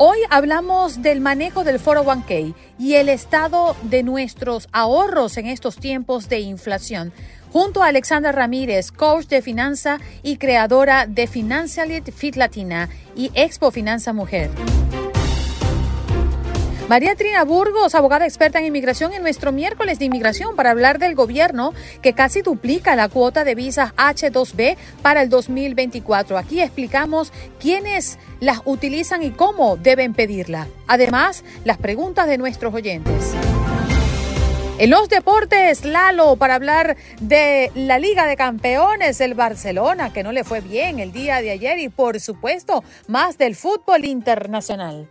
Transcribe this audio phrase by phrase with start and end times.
[0.00, 6.28] Hoy hablamos del manejo del 401k y el estado de nuestros ahorros en estos tiempos
[6.28, 7.12] de inflación.
[7.52, 13.72] Junto a Alexandra Ramírez, coach de finanza y creadora de Financialit Fit Latina y Expo
[13.72, 14.50] Finanza Mujer.
[16.88, 21.14] María Trina Burgos, abogada experta en inmigración, en nuestro miércoles de inmigración para hablar del
[21.14, 26.38] gobierno que casi duplica la cuota de visas H2B para el 2024.
[26.38, 30.66] Aquí explicamos quiénes las utilizan y cómo deben pedirla.
[30.86, 33.34] Además, las preguntas de nuestros oyentes.
[34.78, 40.32] En los deportes, Lalo, para hablar de la Liga de Campeones, el Barcelona, que no
[40.32, 45.10] le fue bien el día de ayer, y por supuesto, más del fútbol internacional.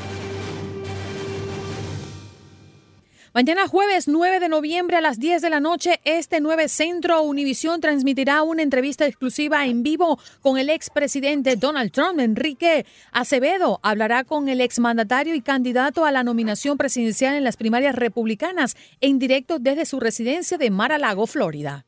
[3.33, 7.79] Mañana jueves 9 de noviembre a las 10 de la noche, este 9 Centro Univisión
[7.79, 12.19] transmitirá una entrevista exclusiva en vivo con el expresidente Donald Trump.
[12.19, 17.95] Enrique Acevedo hablará con el exmandatario y candidato a la nominación presidencial en las primarias
[17.95, 21.85] republicanas en directo desde su residencia de Mar-a-Lago, Florida.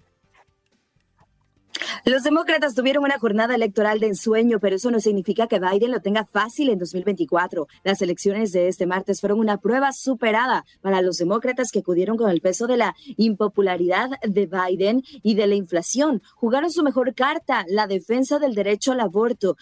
[2.06, 6.01] Los demócratas tuvieron una jornada electoral de ensueño, pero eso no significa que Biden lo
[6.01, 7.67] tenga fácil en 2024.
[7.84, 12.29] Las elecciones de este martes fueron una prueba superada para los demócratas que acudieron con
[12.29, 16.22] el peso de la impopularidad de Biden y de la inflación.
[16.35, 19.55] Jugaron su mejor carta, la defensa del derecho al aborto,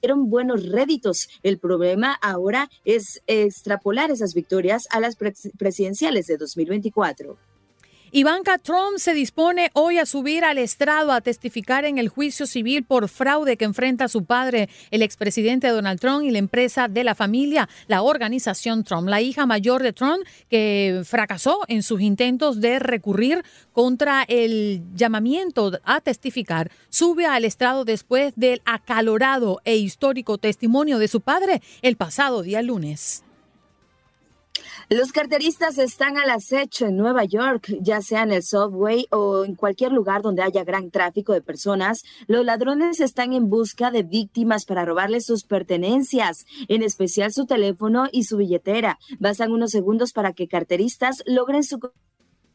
[0.00, 1.28] dieron buenos réditos.
[1.42, 7.49] El problema ahora es extrapolar esas victorias a las presidenciales de 2024.
[8.12, 12.82] Ivanka Trump se dispone hoy a subir al estrado a testificar en el juicio civil
[12.82, 17.14] por fraude que enfrenta su padre, el expresidente Donald Trump y la empresa de la
[17.14, 19.08] familia, la organización Trump.
[19.08, 25.78] La hija mayor de Trump, que fracasó en sus intentos de recurrir contra el llamamiento
[25.84, 31.94] a testificar, sube al estrado después del acalorado e histórico testimonio de su padre el
[31.94, 33.22] pasado día lunes.
[34.92, 39.54] Los carteristas están al acecho en Nueva York, ya sea en el subway o en
[39.54, 42.02] cualquier lugar donde haya gran tráfico de personas.
[42.26, 48.08] Los ladrones están en busca de víctimas para robarles sus pertenencias, en especial su teléfono
[48.10, 48.98] y su billetera.
[49.20, 51.78] Bastan unos segundos para que carteristas logren su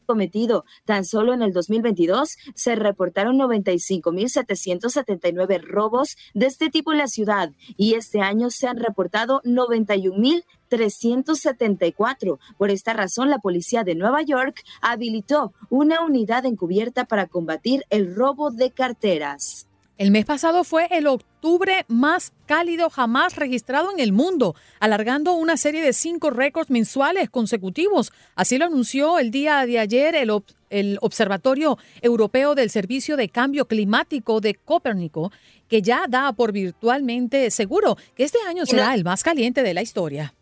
[0.06, 0.66] cometido.
[0.86, 7.52] Tan solo en el 2022 se reportaron 95.779 robos de este tipo en la ciudad
[7.78, 12.40] y este año se han reportado 91.374.
[12.58, 18.14] Por esta razón, la policía de Nueva York habilitó una unidad encubierta para combatir el
[18.16, 19.68] robo de carteras.
[19.98, 25.56] El mes pasado fue el octubre más cálido jamás registrado en el mundo, alargando una
[25.56, 28.12] serie de cinco récords mensuales consecutivos.
[28.36, 30.32] Así lo anunció el día de ayer el,
[30.70, 35.32] el Observatorio Europeo del Servicio de Cambio Climático de Copérnico,
[35.70, 39.82] que ya da por virtualmente seguro que este año será el más caliente de la
[39.82, 40.34] historia.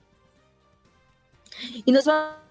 [1.85, 2.43] Y nos vamos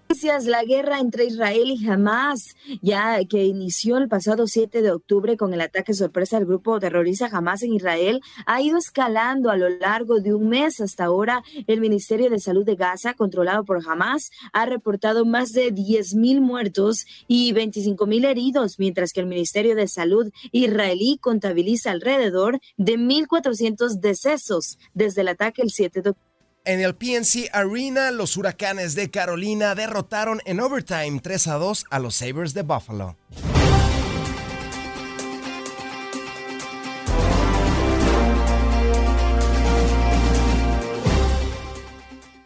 [0.45, 5.53] la guerra entre Israel y Hamas, ya que inició el pasado 7 de octubre con
[5.53, 10.21] el ataque sorpresa del grupo terrorista Hamas en Israel, ha ido escalando a lo largo
[10.21, 10.79] de un mes.
[10.79, 15.73] Hasta ahora, el Ministerio de Salud de Gaza, controlado por Hamas, ha reportado más de
[15.73, 22.97] 10.000 muertos y 25.000 heridos, mientras que el Ministerio de Salud israelí contabiliza alrededor de
[22.97, 26.32] 1.400 decesos desde el ataque el 7 de octubre.
[26.65, 31.99] En el PNC Arena, los huracanes de Carolina derrotaron en overtime 3 a 2 a
[31.99, 33.17] los Sabres de Buffalo.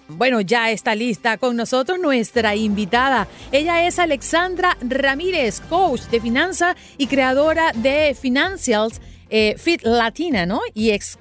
[0.08, 3.28] Bueno, ya está lista con nosotros nuestra invitada.
[3.52, 9.00] Ella es Alexandra Ramírez, coach de finanzas y creadora de Financials
[9.30, 10.62] eh, Fit Latina, ¿no?
[10.74, 11.19] Y ex,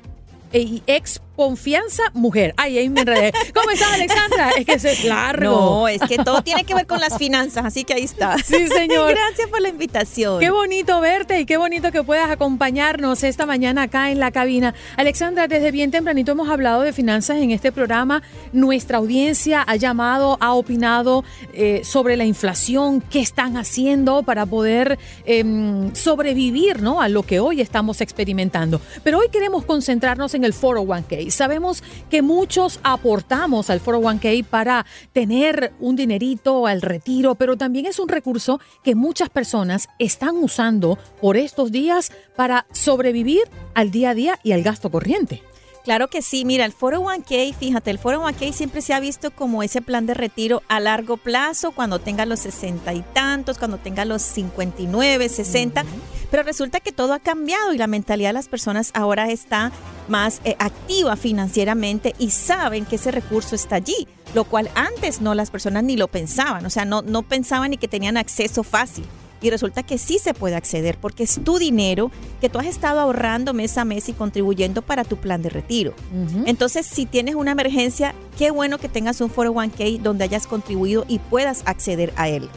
[0.50, 2.54] y ex Confianza Mujer.
[2.56, 3.32] Ay, ahí me enredé.
[3.54, 4.50] ¿Cómo estás, Alexandra?
[4.56, 5.50] Es que es largo.
[5.50, 8.38] No, es que todo tiene que ver con las finanzas, así que ahí está.
[8.38, 9.10] Sí, señor.
[9.10, 10.40] Gracias por la invitación.
[10.40, 14.74] Qué bonito verte y qué bonito que puedas acompañarnos esta mañana acá en la cabina.
[14.96, 18.22] Alexandra, desde bien tempranito hemos hablado de finanzas en este programa.
[18.52, 24.98] Nuestra audiencia ha llamado, ha opinado eh, sobre la inflación, qué están haciendo para poder
[25.26, 27.00] em, sobrevivir ¿no?
[27.00, 28.80] a lo que hoy estamos experimentando.
[29.02, 31.25] Pero hoy queremos concentrarnos en el 401k.
[31.30, 37.98] Sabemos que muchos aportamos al 401k para tener un dinerito al retiro, pero también es
[37.98, 43.42] un recurso que muchas personas están usando por estos días para sobrevivir
[43.74, 45.42] al día a día y al gasto corriente.
[45.86, 49.80] Claro que sí, mira, el 401k, fíjate, el 401k siempre se ha visto como ese
[49.80, 54.20] plan de retiro a largo plazo, cuando tenga los sesenta y tantos, cuando tenga los
[54.20, 55.84] 59, 60,
[56.30, 59.72] pero resulta que todo ha cambiado y la mentalidad de las personas ahora está
[60.08, 65.34] más eh, activa financieramente y saben que ese recurso está allí, lo cual antes no
[65.34, 69.04] las personas ni lo pensaban, o sea, no, no pensaban ni que tenían acceso fácil
[69.46, 72.10] y resulta que sí se puede acceder porque es tu dinero
[72.40, 75.94] que tú has estado ahorrando mes a mes y contribuyendo para tu plan de retiro.
[76.46, 81.20] Entonces, si tienes una emergencia, qué bueno que tengas un 401k donde hayas contribuido y
[81.20, 82.48] puedas acceder a él.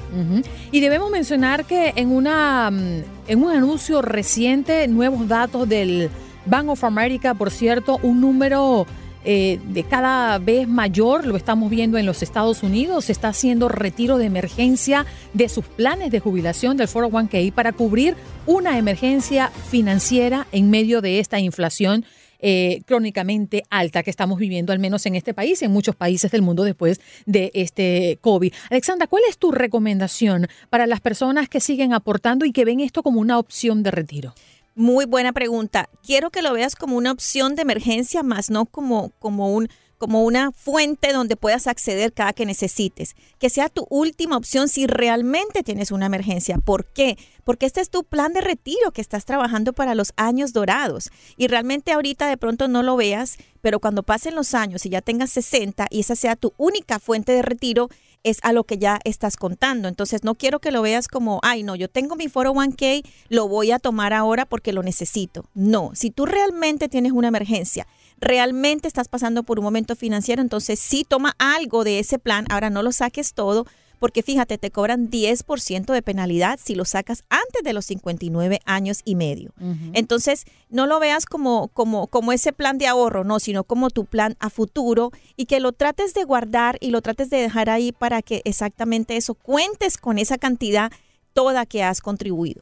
[0.72, 6.10] Y debemos mencionar que en, una, mm, en un anuncio reciente, nuevos datos del
[6.48, 8.88] Bank of America, por cierto, un número
[9.26, 13.68] eh, de cada vez mayor, lo estamos viendo en los Estados Unidos, se está haciendo
[13.68, 20.48] retiro de emergencia de sus planes de jubilación del 401k para cubrir una emergencia financiera
[20.52, 22.06] en medio de esta inflación.
[22.42, 26.32] Eh, crónicamente alta que estamos viviendo, al menos en este país y en muchos países
[26.32, 28.54] del mundo después de este COVID.
[28.70, 33.04] Alexandra, ¿cuál es tu recomendación para las personas que siguen aportando y que ven esto
[33.04, 34.34] como una opción de retiro?
[34.80, 35.90] Muy buena pregunta.
[36.02, 39.68] Quiero que lo veas como una opción de emergencia, más no como, como un
[39.98, 43.18] como una fuente donde puedas acceder cada que necesites.
[43.38, 46.58] Que sea tu última opción si realmente tienes una emergencia.
[46.60, 47.18] ¿Por qué?
[47.44, 51.10] Porque este es tu plan de retiro que estás trabajando para los años dorados.
[51.36, 55.02] Y realmente ahorita de pronto no lo veas, pero cuando pasen los años y ya
[55.02, 57.90] tengas 60 y esa sea tu única fuente de retiro,
[58.24, 59.88] es a lo que ya estás contando.
[59.88, 63.72] Entonces, no quiero que lo veas como, ay, no, yo tengo mi 401k, lo voy
[63.72, 65.46] a tomar ahora porque lo necesito.
[65.54, 67.88] No, si tú realmente tienes una emergencia,
[68.18, 72.70] realmente estás pasando por un momento financiero, entonces sí toma algo de ese plan, ahora
[72.70, 73.66] no lo saques todo,
[74.00, 79.02] porque fíjate, te cobran 10% de penalidad si lo sacas antes de los 59 años
[79.06, 79.54] y medio.
[79.94, 84.06] Entonces, no lo veas como, como, como ese plan de ahorro, no, sino como tu
[84.06, 87.92] plan a futuro y que lo trates de guardar y lo trates de dejar ahí
[87.92, 90.92] para que exactamente eso cuentes con esa cantidad
[91.34, 92.62] toda que has contribuido.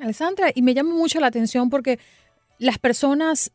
[0.00, 1.98] Alessandra, y me llama mucho la atención porque
[2.58, 3.52] las personas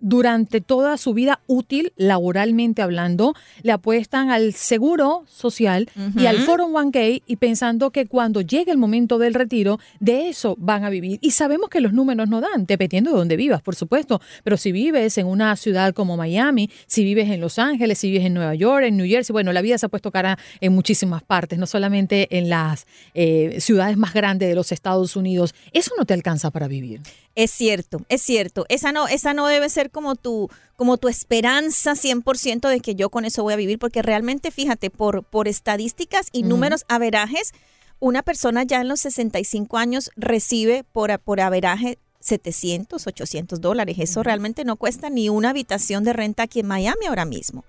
[0.00, 7.22] durante toda su vida útil, laboralmente hablando, le apuestan al seguro social y al 401k
[7.26, 11.18] y pensando que cuando llegue el momento del retiro, de eso van a vivir.
[11.22, 14.20] Y sabemos que los números no dan, dependiendo de dónde vivas, por supuesto.
[14.42, 18.26] Pero si vives en una ciudad como Miami, si vives en Los Ángeles, si vives
[18.26, 21.22] en Nueva York, en New Jersey, bueno, la vida se ha puesto cara en muchísimas
[21.22, 25.54] partes, no solamente en las eh, ciudades más grandes de los Estados Unidos.
[25.72, 27.00] Eso no te alcanza para vivir.
[27.36, 28.66] Es cierto, es cierto.
[28.68, 33.10] Esa no, esa no debe ser como tu, como tu esperanza 100% de que yo
[33.10, 37.52] con eso voy a vivir, porque realmente, fíjate, por, por estadísticas y números averajes,
[37.98, 43.96] una persona ya en los 65 años recibe por, por averaje 700, 800 dólares.
[43.98, 47.64] Eso realmente no cuesta ni una habitación de renta aquí en Miami ahora mismo.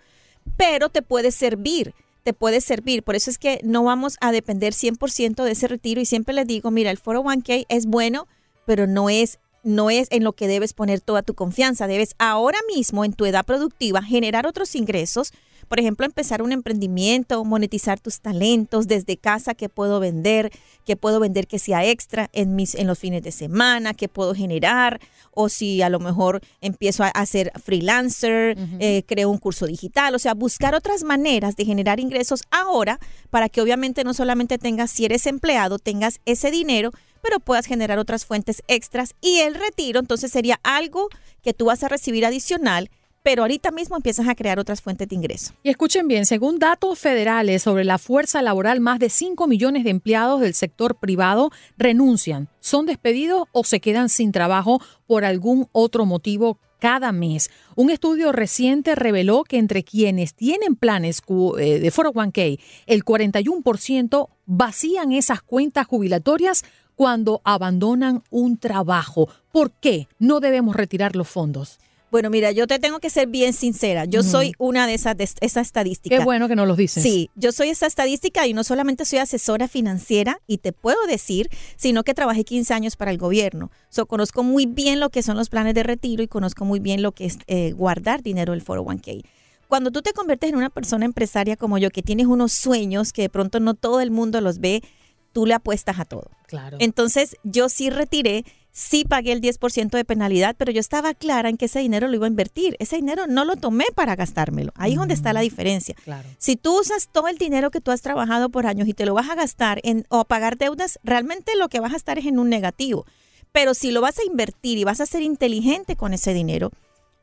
[0.58, 3.04] Pero te puede servir, te puede servir.
[3.04, 6.02] Por eso es que no vamos a depender 100% de ese retiro.
[6.02, 8.28] Y siempre les digo, mira, el 401k es bueno,
[8.66, 11.88] pero no es no es en lo que debes poner toda tu confianza.
[11.88, 15.34] Debes ahora mismo, en tu edad productiva, generar otros ingresos.
[15.68, 20.52] Por ejemplo, empezar un emprendimiento, monetizar tus talentos desde casa, que puedo vender,
[20.86, 24.36] que puedo vender que sea extra en, mis, en los fines de semana, que puedo
[24.36, 25.00] generar,
[25.34, 30.20] o si a lo mejor empiezo a, hacer freelancer, eh, creo un curso digital, o
[30.20, 33.00] sea, buscar otras maneras de generar ingresos ahora
[33.30, 36.92] para que obviamente no solamente tengas, si eres empleado, tengas ese dinero,
[37.22, 41.10] pero puedas generar otras fuentes extras y el retiro entonces sería algo
[41.42, 42.90] que tú vas a recibir adicional
[43.24, 45.54] pero ahorita mismo empiezas a crear otras fuentes de ingreso.
[45.64, 49.92] Y escuchen bien, según datos federales sobre la fuerza laboral, más de 5 millones de
[49.92, 56.06] empleados del sector privado renuncian, son despedidos o se quedan sin trabajo por algún otro
[56.06, 57.52] motivo cada mes.
[57.76, 61.22] Un estudio reciente reveló que entre quienes tienen planes
[61.60, 66.64] eh, de 401k, el 41% vacían esas cuentas jubilatorias
[67.02, 69.28] cuando abandonan un trabajo.
[69.52, 71.80] ¿Por qué no debemos retirar los fondos?
[72.12, 74.06] Bueno, mira, yo te tengo que ser bien sincera.
[74.06, 76.16] Yo soy una de esas de esa estadística.
[76.16, 77.02] Qué bueno que nos lo dices.
[77.02, 81.50] Sí, yo soy esa estadística y no solamente soy asesora financiera y te puedo decir,
[81.76, 83.72] sino que trabajé 15 años para el gobierno.
[83.90, 87.02] So, conozco muy bien lo que son los planes de retiro y conozco muy bien
[87.02, 89.24] lo que es eh, guardar dinero del 401k.
[89.68, 93.24] Cuando tú te conviertes en una persona empresaria como yo, que tienes unos sueños que
[93.24, 94.84] de pronto no todo el mundo los ve,
[95.32, 96.30] tú le apuestas a todo.
[96.48, 96.78] Claro.
[96.80, 101.58] Entonces, yo sí retiré sí pagué el 10% de penalidad, pero yo estaba clara en
[101.58, 102.76] que ese dinero lo iba a invertir.
[102.80, 104.72] Ese dinero no lo tomé para gastármelo.
[104.76, 105.96] Ahí es donde está la diferencia.
[106.04, 106.28] Claro.
[106.38, 109.14] Si tú usas todo el dinero que tú has trabajado por años y te lo
[109.14, 112.26] vas a gastar en, o a pagar deudas, realmente lo que vas a estar es
[112.26, 113.06] en un negativo.
[113.52, 116.72] Pero si lo vas a invertir y vas a ser inteligente con ese dinero,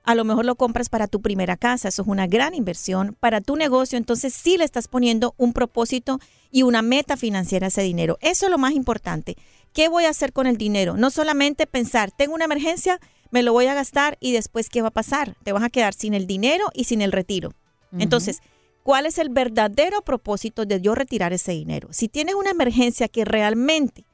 [0.05, 3.41] a lo mejor lo compras para tu primera casa, eso es una gran inversión, para
[3.41, 6.19] tu negocio, entonces sí le estás poniendo un propósito
[6.51, 8.19] y una meta financiera a ese dinero.
[8.21, 9.37] Eso es lo más importante.
[9.73, 10.97] ¿Qué voy a hacer con el dinero?
[10.97, 13.01] No solamente pensar, tengo una emergencia,
[13.31, 15.37] me lo voy a gastar y después, ¿qué va a pasar?
[15.45, 17.53] Te vas a quedar sin el dinero y sin el retiro.
[17.99, 18.41] Entonces,
[18.83, 21.89] ¿cuál es el verdadero propósito de yo retirar ese dinero?
[21.91, 24.05] Si tienes una emergencia que realmente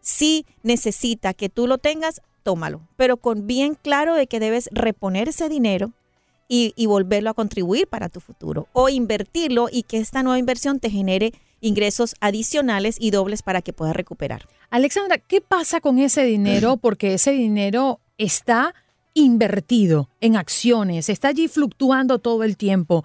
[0.00, 5.28] sí necesita que tú lo tengas, tómalo, pero con bien claro de que debes reponer
[5.28, 5.92] ese dinero
[6.46, 10.78] y, y volverlo a contribuir para tu futuro o invertirlo y que esta nueva inversión
[10.78, 11.32] te genere
[11.64, 14.46] ingresos adicionales y dobles para que puedas recuperar.
[14.70, 16.76] Alexandra, ¿qué pasa con ese dinero?
[16.80, 18.74] Porque ese dinero está
[19.14, 23.04] invertido en acciones, está allí fluctuando todo el tiempo.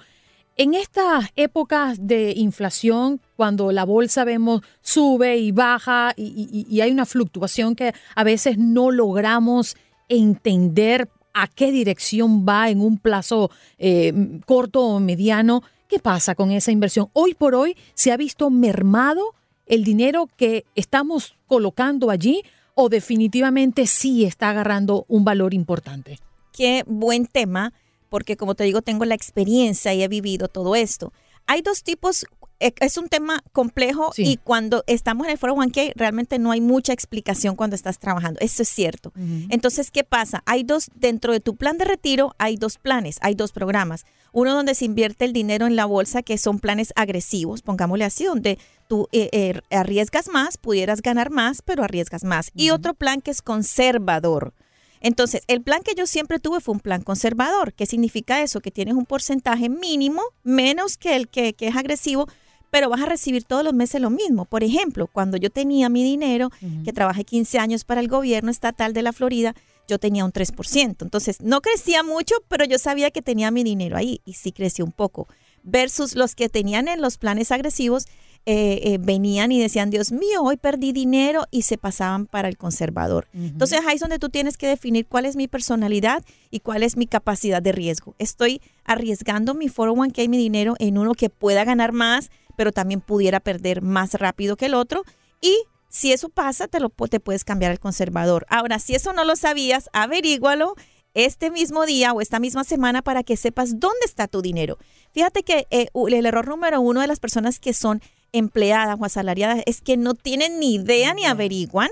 [0.58, 7.06] En estas épocas de inflación, cuando la bolsa vemos sube y baja y, hay una
[7.06, 9.78] fluctuación que a veces no logramos
[10.10, 16.52] entender a qué dirección va en un plazo eh, corto o mediano, ¿qué pasa con
[16.52, 17.10] esa inversión?
[17.12, 19.34] Hoy por hoy se ha visto mermado
[19.66, 22.44] el dinero que estamos colocando allí
[22.76, 26.20] o definitivamente sí está agarrando un valor importante?
[26.54, 27.74] Qué buen tema,
[28.08, 31.12] porque como te digo, tengo la experiencia y he vivido todo esto.
[31.46, 32.26] Hay dos tipos
[32.60, 36.62] e, es un tema complejo y cuando estamos en el foro 1K realmente no hay
[36.62, 38.40] mucha explicación cuando estás trabajando.
[38.42, 39.12] Eso es cierto.
[39.50, 40.44] Entonces, ¿qué pasa?
[40.46, 44.06] Hay dos, dentro de tu plan de retiro hay dos planes, hay dos programas.
[44.32, 48.26] Uno donde se invierte el dinero en la bolsa, que son planes agresivos, pongámosle así,
[48.26, 52.52] donde tú eh, eh, arriesgas más, pudieras ganar más, pero arriesgas más.
[52.54, 54.54] Y otro plan que es conservador.
[55.02, 57.74] Entonces, el plan que yo siempre tuve fue un plan conservador.
[57.74, 58.60] ¿Qué significa eso?
[58.60, 62.28] Que tienes un porcentaje mínimo, menos que el que, que es agresivo,
[62.70, 64.46] pero vas a recibir todos los meses lo mismo.
[64.46, 66.50] Por ejemplo, cuando yo tenía mi dinero,
[66.84, 69.56] que trabajé 15 años para el gobierno estatal de la Florida,
[69.90, 71.02] yo tenía un 3%.
[71.02, 74.86] Entonces, no crecía mucho, pero yo sabía que tenía mi dinero ahí y sí creció
[74.86, 75.28] un poco.
[75.64, 78.06] Versus los que tenían en los planes agresivos,
[78.46, 82.58] eh, eh, venían y decían, Dios mío, hoy perdí dinero y se pasaban para el
[82.58, 83.28] conservador.
[83.34, 86.96] Entonces ahí es donde tú tienes que definir cuál es mi personalidad y cuál es
[86.96, 88.16] mi capacidad de riesgo.
[88.18, 93.40] Estoy arriesgando mi 401k, mi dinero, en uno que pueda ganar más, pero también pudiera
[93.40, 95.04] perder más rápido que el otro.
[95.42, 95.56] Y
[95.90, 98.46] si eso pasa, te, lo, te puedes cambiar al conservador.
[98.50, 100.76] Ahora, si eso no lo sabías, averígualo
[101.16, 104.78] este mismo día o esta misma semana para que sepas dónde está tu dinero.
[105.12, 109.64] Fíjate que eh, el error número uno de las personas que son empleadas o asalariadas
[109.66, 111.90] es que no tienen ni idea ni averiguan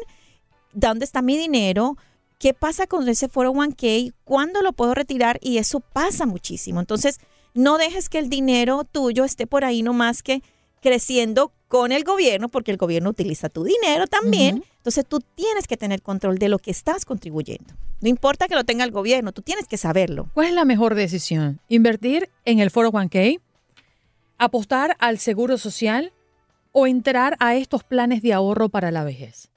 [0.74, 1.98] dónde está mi dinero,
[2.38, 6.80] qué pasa con ese 401k, cuándo lo puedo retirar y eso pasa muchísimo.
[6.80, 7.20] Entonces,
[7.56, 10.44] no dejes que el dinero tuyo esté por ahí nomás que
[10.82, 14.63] creciendo con el gobierno, porque el gobierno utiliza tu dinero también.
[14.77, 17.74] Entonces tú tienes que tener control de lo que estás contribuyendo.
[18.00, 20.29] No importa que lo tenga el gobierno, tú tienes que saberlo.
[20.33, 21.59] ¿Cuál es la mejor decisión?
[21.67, 23.41] ¿Invertir en el Foro 1K?
[24.38, 26.13] ¿Apostar al seguro social?
[26.71, 29.50] ¿O entrar a estos planes de ahorro para la vejez?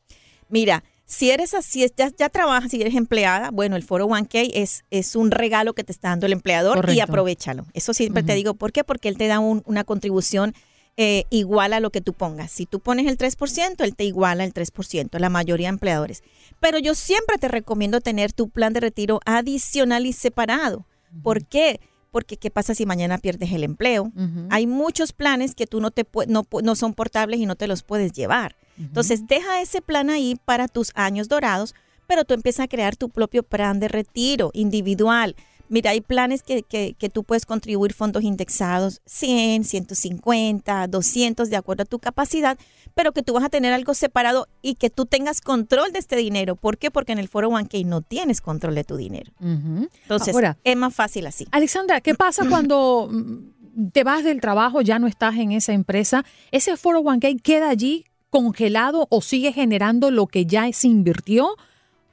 [0.48, 4.84] Mira, si eres así, ya, ya trabajas, si eres empleada, bueno, el Foro 1K es,
[4.90, 7.66] es un regalo que te está dando el empleador y aprovechalo.
[7.74, 8.84] Eso siempre te digo, ¿por qué?
[8.84, 10.54] Porque él te da una contribución
[11.02, 12.50] eh, igual a lo que tú pongas.
[12.50, 16.22] Si tú pones el 3%, él te iguala el 3%, la mayoría de empleadores.
[16.60, 20.84] Pero yo siempre te recomiendo tener tu plan de retiro adicional y separado.
[21.22, 21.80] ¿Por qué?
[22.10, 24.12] Porque ¿qué pasa si mañana pierdes el empleo?
[24.50, 27.82] Hay muchos planes que tú no, te no, no son portables y no te los
[27.82, 28.56] puedes llevar.
[28.76, 31.74] Entonces, deja ese plan ahí para tus años dorados,
[32.06, 35.34] pero tú empiezas a crear tu propio plan de retiro individual
[35.70, 41.56] Mira, hay planes que, que, que, tú puedes contribuir fondos indexados 100, 150, 200, de
[41.56, 42.58] acuerdo a tu capacidad,
[42.94, 46.16] pero que tú vas a tener algo separado y que tú tengas control de este
[46.16, 46.56] dinero.
[46.56, 46.90] ¿Por qué?
[46.90, 49.30] Porque en el foro 1K no tienes control de tu dinero.
[49.40, 50.34] Entonces,
[50.64, 51.46] es más fácil así.
[51.52, 56.24] Alexandra, ¿qué pasa cuando mm, te vas del trabajo, ya no estás en esa empresa?
[56.50, 61.54] ¿Ese foro 1K queda allí congelado o sigue generando lo que ya se invirtió?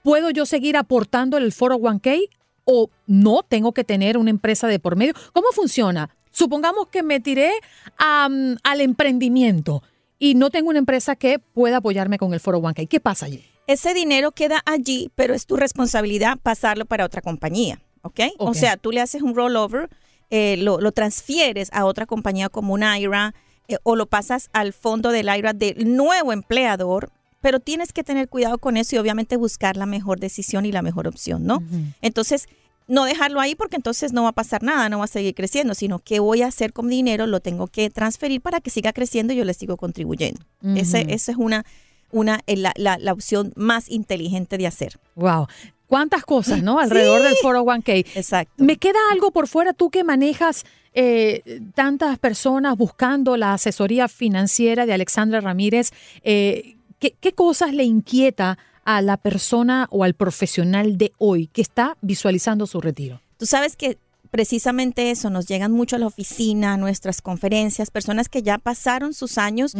[0.04, 2.30] ¿Puedo yo seguir aportando el foro 1K
[2.68, 5.14] o no tengo que tener una empresa de por medio?
[5.34, 6.10] ¿Cómo funciona?
[6.32, 7.52] Supongamos que me tiré
[7.98, 9.82] al emprendimiento
[10.20, 12.88] y no tengo una empresa que pueda apoyarme con el foro 1K.
[12.88, 13.44] ¿Qué pasa allí?
[13.66, 18.20] Ese dinero queda allí, pero es tu responsabilidad pasarlo para otra compañía, ¿ok?
[18.38, 19.90] O sea, tú le haces un rollover,
[20.30, 23.34] eh, lo, lo, transfieres a otra compañía como un IRA
[23.68, 28.30] eh, o lo pasas al fondo del IRA del nuevo empleador, pero tienes que tener
[28.30, 31.62] cuidado con eso y obviamente buscar la mejor decisión y la mejor opción, ¿no?
[32.02, 32.48] Entonces,
[32.88, 35.76] no dejarlo ahí porque entonces no va a pasar nada, no va a seguir creciendo,
[35.76, 38.94] sino qué voy a hacer con mi dinero, lo tengo que transferir para que siga
[38.94, 40.42] creciendo y yo le sigo contribuyendo.
[40.76, 41.66] Esa es una,
[42.12, 45.00] una eh, la, la, opción más inteligente de hacer.
[45.16, 45.48] Wow.
[45.88, 46.80] ¿Cuántas cosas, no?
[46.80, 48.06] Alrededor del foro 1K.
[48.16, 48.52] Exacto.
[48.58, 54.86] ¿Me queda algo por fuera tú que manejas eh, tantas personas buscando la asesoría financiera
[54.86, 55.92] de Alexandra Ramírez?
[56.24, 61.62] Eh, ¿qué, ¿Qué cosas le inquieta a la persona o al profesional de hoy que
[61.62, 63.22] está visualizando su retiro?
[63.38, 68.30] Tú sabes que precisamente eso, nos llegan mucho a la oficina, a nuestras conferencias, personas
[68.30, 69.74] que ya pasaron sus años,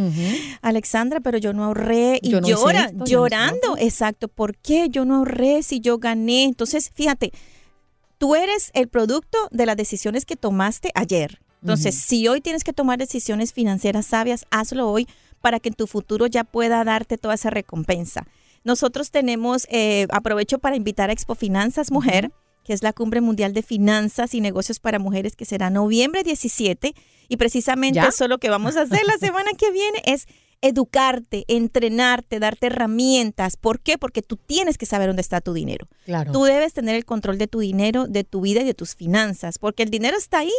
[0.62, 5.80] Alexandra, pero yo no ahorré y llora, llorando, exacto, ¿por qué yo no ahorré si
[5.80, 6.44] yo gané?
[6.46, 7.32] Entonces, fíjate,
[8.18, 11.40] tú eres el producto de las decisiones que tomaste ayer.
[11.62, 15.08] Entonces, si hoy tienes que tomar decisiones financieras sabias, hazlo hoy
[15.42, 18.28] para que en tu futuro ya pueda darte toda esa recompensa.
[18.64, 22.32] Nosotros tenemos, eh, aprovecho para invitar a Expo Finanzas Mujer,
[22.64, 26.94] que es la cumbre mundial de finanzas y negocios para mujeres que será noviembre 17
[27.30, 30.28] y precisamente eso es lo que vamos a hacer la semana que viene es
[30.62, 33.58] educarte, entrenarte, darte herramientas.
[33.58, 33.98] ¿Por qué?
[33.98, 35.88] Porque tú tienes que saber dónde está tu dinero.
[36.06, 36.32] Claro.
[36.32, 39.60] Tú debes tener el control de tu dinero, de tu vida y de tus finanzas,
[39.60, 40.52] porque el dinero está ahí.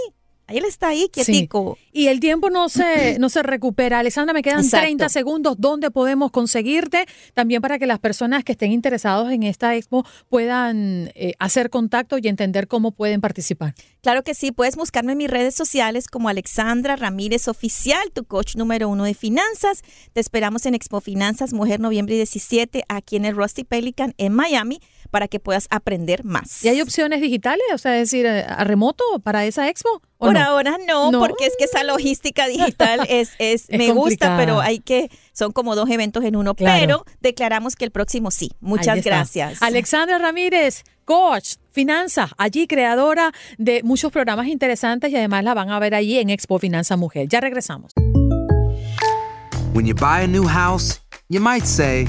[0.49, 1.79] Él está ahí, quietico.
[1.93, 3.99] Y el tiempo no se, no se recupera.
[3.99, 5.57] Alessandra, me quedan 30 segundos.
[5.59, 7.07] ¿Dónde podemos conseguirte?
[7.35, 12.19] También para que las personas que estén interesados en esta expo puedan eh, hacer contacto
[12.19, 13.75] y entender cómo pueden participar.
[14.01, 14.53] Claro que sí.
[14.53, 19.15] Puedes buscarme en mis redes sociales como Alexandra Ramírez Oficial, tu coach número uno de
[19.15, 19.83] finanzas.
[20.13, 24.81] Te esperamos en Expo Finanzas Mujer noviembre 17 aquí en el Rusty Pelican en Miami
[25.11, 26.65] para que puedas aprender más.
[26.65, 27.65] ¿Y hay opciones digitales?
[27.73, 30.03] O sea, es decir, a remoto para esa expo?
[30.19, 34.81] Por ahora no, porque es que esa logística digital es, es, me gusta, pero hay
[34.81, 38.51] que, son como dos eventos en uno, pero declaramos que el próximo sí.
[38.61, 39.63] Muchas gracias.
[39.63, 45.79] Alexandra Ramírez, coach, finanzas, allí creadora de muchos programas interesantes y además la van a
[45.79, 47.29] ver allí en Expo Finanza Mujer.
[47.29, 47.93] Ya regresamos.
[49.73, 52.09] When you buy a new house, you might say,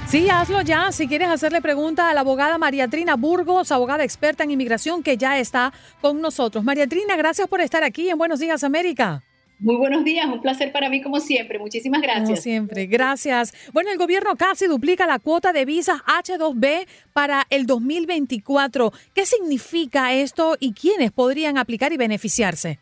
[0.09, 0.91] Sí, hazlo ya.
[0.91, 5.15] Si quieres hacerle pregunta a la abogada María Trina Burgos, abogada experta en inmigración, que
[5.15, 5.71] ya está
[6.01, 6.65] con nosotros.
[6.65, 9.23] María Trina, gracias por estar aquí en Buenos Días América.
[9.59, 11.59] Muy buenos días, un placer para mí como siempre.
[11.59, 12.25] Muchísimas gracias.
[12.25, 13.53] Como siempre, gracias.
[13.71, 18.91] Bueno, el gobierno casi duplica la cuota de visas H2B para el 2024.
[19.13, 22.79] ¿Qué significa esto y quiénes podrían aplicar y beneficiarse?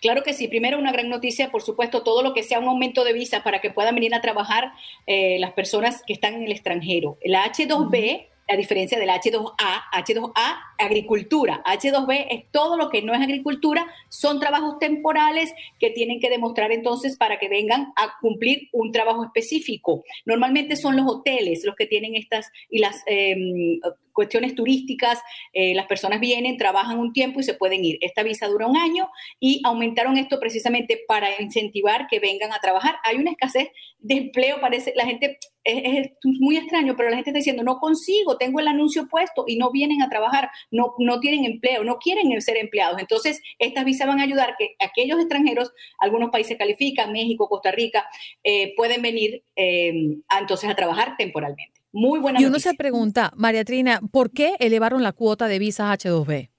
[0.00, 0.48] Claro que sí.
[0.48, 3.60] Primero, una gran noticia, por supuesto, todo lo que sea un aumento de visas para
[3.60, 4.72] que puedan venir a trabajar
[5.06, 7.18] eh, las personas que están en el extranjero.
[7.24, 13.20] La H2B a diferencia del H2A, H2A, agricultura, H2B es todo lo que no es
[13.20, 18.92] agricultura, son trabajos temporales que tienen que demostrar entonces para que vengan a cumplir un
[18.92, 20.04] trabajo específico.
[20.24, 23.80] Normalmente son los hoteles los que tienen estas y las em,
[24.18, 25.20] cuestiones turísticas,
[25.52, 27.98] eh, las personas vienen, trabajan un tiempo y se pueden ir.
[28.00, 32.96] Esta visa dura un año y aumentaron esto precisamente para incentivar que vengan a trabajar.
[33.04, 33.68] Hay una escasez
[34.00, 38.36] de empleo, parece, la gente es, muy extraño, pero la gente está diciendo, no consigo,
[38.38, 42.40] tengo el anuncio puesto y no vienen a trabajar no, no tienen empleo, no quieren
[42.42, 43.00] ser empleados.
[43.00, 48.06] Entonces, estas visas van a ayudar que aquellos extranjeros, algunos países califican, México, Costa Rica,
[48.44, 51.80] eh, pueden venir eh, entonces a trabajar temporalmente.
[51.92, 55.98] Muy buena Y uno se pregunta, María Trina, ¿por qué elevaron la cuota de visas
[55.98, 56.50] H2B?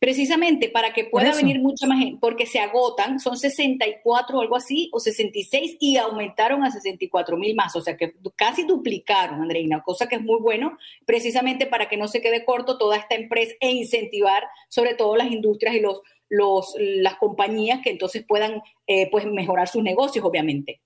[0.00, 4.56] Precisamente para que pueda venir mucha más gente, porque se agotan, son 64 o algo
[4.56, 9.82] así, o 66, y aumentaron a 64 mil más, o sea que casi duplicaron, Andreina,
[9.82, 10.76] cosa que es muy bueno,
[11.06, 15.30] precisamente para que no se quede corto toda esta empresa e incentivar sobre todo las
[15.30, 20.80] industrias y los, los, las compañías que entonces puedan eh, pues mejorar sus negocios, obviamente.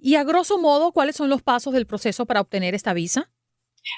[0.00, 3.30] Y a grosso modo, ¿cuáles son los pasos del proceso para obtener esta visa?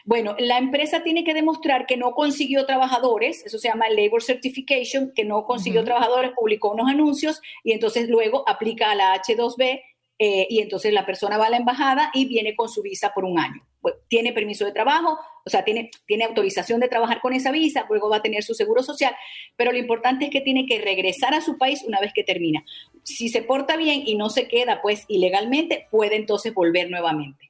[0.04, 5.12] Bueno, la empresa tiene que demostrar que no consiguió trabajadores, eso se llama Labor Certification,
[5.14, 9.80] que no consiguió trabajadores, publicó unos anuncios y entonces luego aplica a la H2B
[10.22, 13.24] eh, y entonces la persona va a la embajada y viene con su visa por
[13.24, 13.66] un año.
[14.08, 18.10] tiene permiso de trabajo, o sea, tiene, tiene autorización de trabajar con esa visa, luego
[18.10, 19.16] va a tener su seguro social,
[19.56, 22.62] pero lo importante es que tiene que regresar a su país una vez que termina.
[23.02, 27.49] Si se porta bien y no se queda pues ilegalmente, puede entonces volver nuevamente.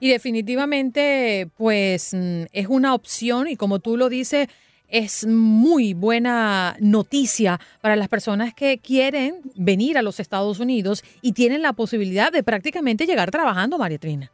[0.00, 4.48] Y definitivamente, pues mm, es una opción y como tú lo dices,
[4.88, 11.32] es muy buena noticia para las personas que quieren venir a los Estados Unidos y
[11.32, 14.30] tienen la posibilidad de prácticamente llegar trabajando, María Trina.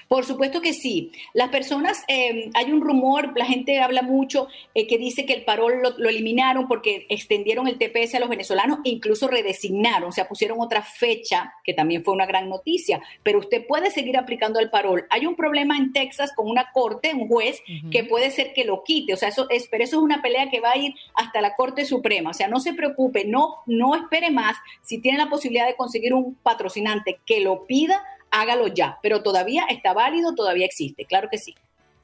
[0.07, 1.11] Por supuesto que sí.
[1.33, 5.43] Las personas, eh, hay un rumor, la gente habla mucho eh, que dice que el
[5.43, 10.27] parol lo, eliminaron porque extendieron el TPS a los venezolanos e incluso redesignaron, o sea,
[10.27, 14.69] pusieron otra fecha, que también fue una gran noticia, pero usted puede seguir aplicando el
[14.69, 15.05] parol.
[15.09, 17.61] Hay un problema en Texas con una corte, un juez,
[17.91, 20.49] que puede ser que lo quite, o sea, eso es, pero eso es una pelea
[20.49, 23.95] que va a ir hasta la Corte Suprema, o sea, no se preocupe, no, no
[23.95, 28.03] espere más, si tiene la posibilidad de conseguir un patrocinante que lo pida,
[28.35, 31.55] hágalo ya, pero todavía está válido, todavía existe, claro que sí.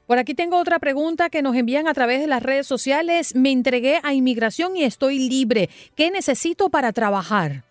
[0.07, 3.33] Por aquí tengo otra pregunta que nos envían a través de las redes sociales.
[3.33, 5.69] Me entregué a inmigración y estoy libre.
[5.95, 7.63] ¿Qué necesito para trabajar?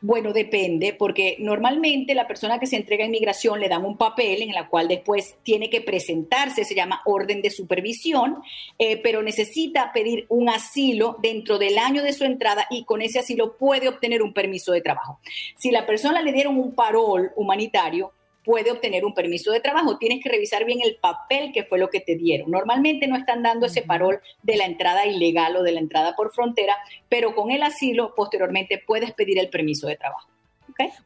[0.00, 4.42] Bueno, depende, porque normalmente la persona que se entrega a inmigración le dan un papel
[4.42, 8.42] en el cual después tiene que presentarse, se llama orden de supervisión,
[8.78, 13.18] eh, pero necesita pedir un asilo dentro del año de su entrada y con ese
[13.18, 15.20] asilo puede obtener un permiso de trabajo.
[15.56, 18.12] Si la persona le dieron un parol humanitario,
[18.46, 19.98] puede obtener un permiso de trabajo.
[19.98, 22.50] Tienes que revisar bien el papel que fue lo que te dieron.
[22.50, 26.32] Normalmente no están dando ese parol de la entrada ilegal o de la entrada por
[26.32, 26.76] frontera,
[27.08, 30.28] pero con el asilo posteriormente puedes pedir el permiso de trabajo.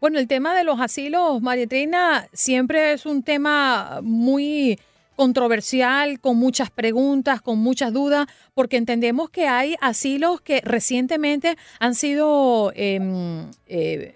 [0.00, 4.78] Bueno, el tema de los asilos, María Trina, siempre es un tema muy
[5.14, 11.94] controversial, con muchas preguntas, con muchas dudas, porque entendemos que hay asilos que recientemente han
[11.94, 14.14] sido em, eh,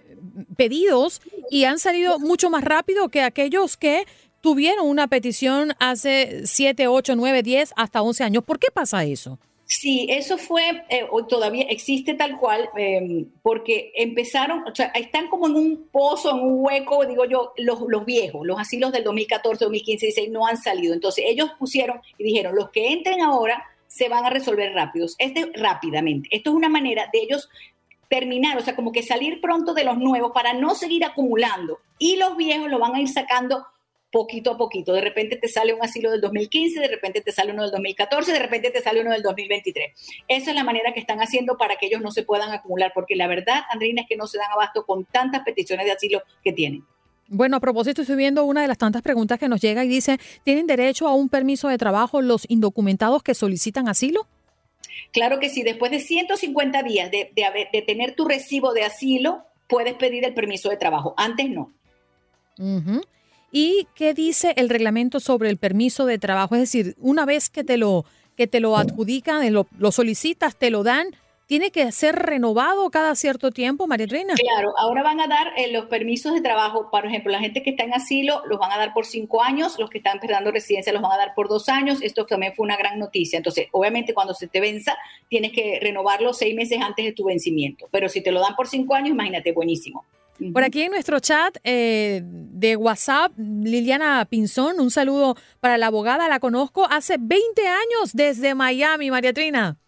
[0.56, 4.06] pedidos y han salido mucho más rápido que aquellos que
[4.40, 8.44] tuvieron una petición hace 7, 8, 9, 10, hasta 11 años.
[8.44, 9.38] ¿Por qué pasa eso?
[9.66, 15.46] Sí, eso fue, eh, todavía existe tal cual, em, porque empezaron, o sea, están como
[15.46, 19.64] en un pozo, en un hueco, digo yo, los, los viejos, los asilos del 2014,
[19.64, 20.92] 2015, 2016 no han salido.
[20.92, 25.50] Entonces ellos pusieron y dijeron, los que entren ahora se van a resolver rápidos, este
[25.54, 26.28] rápidamente.
[26.32, 27.48] Esto es una manera de ellos
[28.08, 31.78] terminar, o sea, como que salir pronto de los nuevos para no seguir acumulando.
[31.98, 33.66] Y los viejos lo van a ir sacando
[34.14, 34.92] poquito a poquito.
[34.92, 38.32] De repente te sale un asilo del 2015, de repente te sale uno del 2014,
[38.32, 39.90] de repente te sale uno del 2023.
[40.28, 43.16] Esa es la manera que están haciendo para que ellos no se puedan acumular, porque
[43.16, 46.52] la verdad, Andrina, es que no se dan abasto con tantas peticiones de asilo que
[46.52, 46.84] tienen.
[47.26, 50.18] Bueno, a propósito, estoy viendo una de las tantas preguntas que nos llega y dice,
[50.44, 54.28] ¿tienen derecho a un permiso de trabajo los indocumentados que solicitan asilo?
[55.14, 60.24] Claro que sí, después de 150 días de, tener tu recibo de asilo, puedes pedir
[60.24, 61.14] el permiso de trabajo.
[61.16, 61.72] Antes no.
[63.53, 66.57] ¿Y qué dice el reglamento sobre el permiso de trabajo?
[66.57, 68.05] Es decir, una vez que te lo,
[68.37, 71.07] que te lo adjudican, lo, lo solicitas, te lo dan,
[71.46, 74.35] tiene que ser renovado cada cierto tiempo, María Reina.
[74.35, 77.70] Claro, ahora van a dar eh, los permisos de trabajo, por ejemplo, la gente que
[77.70, 80.92] está en asilo los van a dar por cinco años, los que están esperando residencia
[80.92, 82.00] los van a dar por dos años.
[82.02, 83.37] Esto también fue una gran noticia.
[83.37, 84.96] Entonces, obviamente, cuando se te venza,
[85.28, 87.88] tienes que renovarlo seis meses antes de tu vencimiento.
[87.90, 90.04] Pero si te lo dan por cinco años, imagínate, buenísimo.
[90.52, 96.28] Por aquí en nuestro chat eh, de WhatsApp, Liliana Pinzón, un saludo para la abogada,
[96.28, 99.78] la conozco hace 20 años desde Miami, María Trina.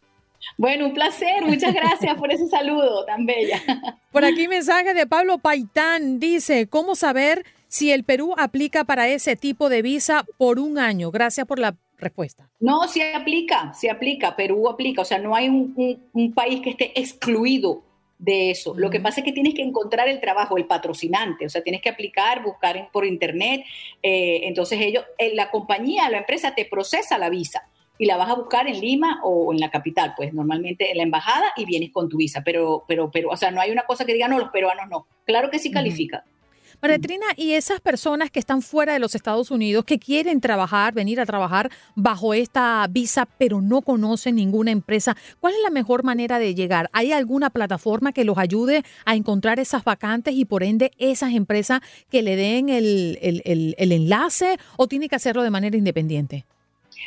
[0.56, 3.60] Bueno, un placer, muchas gracias por ese saludo tan bella.
[4.12, 9.36] Por aquí mensaje de Pablo Paitán, dice, ¿cómo saber si el Perú aplica para ese
[9.36, 11.10] tipo de visa por un año?
[11.10, 12.48] Gracias por la respuesta.
[12.58, 16.70] No, sí aplica, sí aplica, Perú aplica, o sea, no hay un, un país que
[16.70, 17.82] esté excluido
[18.18, 18.74] de eso.
[18.76, 21.82] Lo que pasa es que tienes que encontrar el trabajo, el patrocinante, o sea, tienes
[21.82, 23.64] que aplicar, buscar por internet.
[24.02, 28.30] Eh, entonces ellos, eh, la compañía, la empresa te procesa la visa y la vas
[28.30, 31.92] a buscar en Lima o en la capital, pues normalmente en la embajada y vienes
[31.92, 34.38] con tu visa, pero, pero, pero, o sea, no hay una cosa que diga, no,
[34.38, 35.06] los peruanos no.
[35.24, 36.24] Claro que sí califica.
[36.82, 40.92] María Trina, y esas personas que están fuera de los Estados Unidos, que quieren trabajar,
[40.92, 46.04] venir a trabajar bajo esta visa, pero no conocen ninguna empresa, ¿cuál es la mejor
[46.04, 46.90] manera de llegar?
[46.92, 51.80] ¿Hay alguna plataforma que los ayude a encontrar esas vacantes y por ende esas empresas
[52.10, 56.44] que le den el, el enlace o tiene que hacerlo de manera independiente?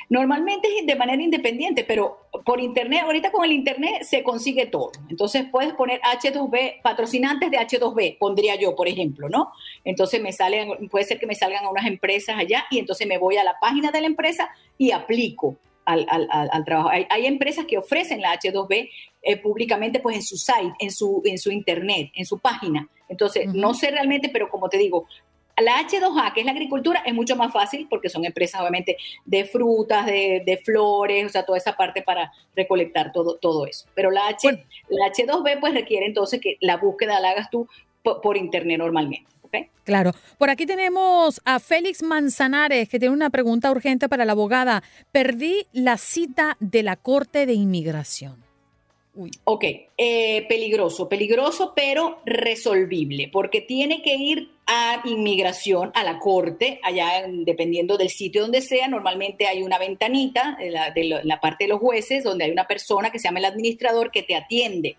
[0.10, 4.91] Normalmente es de manera independiente, pero por internet, ahorita con el internet se consigue todo.
[5.10, 9.52] Entonces puedes poner H2B, patrocinantes de H2B, pondría yo, por ejemplo, ¿no?
[9.84, 13.17] Entonces me salen, puede ser que me salgan a unas empresas allá y entonces me
[13.17, 16.89] voy a la página de la empresa y aplico al, trabajo.
[16.89, 18.89] Hay, empresas que ofrecen la H2B
[19.21, 22.88] eh, públicamente pues en su site, en su, en su internet, en su página.
[23.08, 25.08] Entonces, no sé realmente, pero como te digo,
[25.61, 29.45] la H2A, que es la agricultura, es mucho más fácil porque son empresas obviamente de
[29.45, 33.85] frutas, de, flores, o sea, toda esa parte para recolectar todo, todo eso.
[33.95, 34.47] Pero la, H,
[34.89, 37.67] la H2B pues requiere entonces que la búsqueda la hagas tú
[38.01, 39.27] por, internet normalmente.
[39.83, 40.11] Claro.
[40.37, 44.83] Por aquí tenemos a Félix Manzanares que tiene una pregunta urgente para la abogada.
[45.11, 48.48] Perdí la cita de la Corte de Inmigración.
[49.43, 49.65] Ok,
[49.97, 57.25] eh, peligroso, peligroso, pero resolvible, porque tiene que ir a inmigración, a la corte, allá
[57.27, 62.23] dependiendo del sitio donde sea, normalmente hay una ventanita de la, parte de los jueces
[62.23, 64.95] donde hay una persona que se llama el administrador que te atiende.